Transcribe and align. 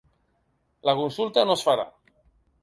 La 0.89 0.95
consulta 1.01 1.45
no 1.51 1.59
es 1.59 1.65
farà. 1.69 1.87